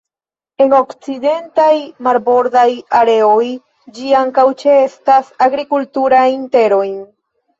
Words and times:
En 0.63 0.71
okcidentaj 0.75 1.73
marbordaj 2.07 2.63
areoj, 3.01 3.45
ĝi 3.97 4.15
ankaŭ 4.21 4.47
ĉeestas 4.63 5.31
agrikulturajn 5.49 6.49
terojn. 6.57 6.97